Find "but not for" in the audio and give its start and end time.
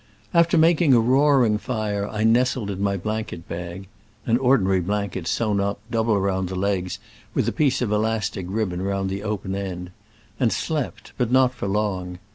11.19-11.67